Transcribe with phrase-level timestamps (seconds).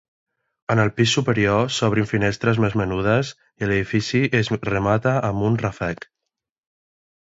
[0.75, 6.13] En el pis superior, s'obrin finestres més menudes i l'edifici es remata amb un ràfec.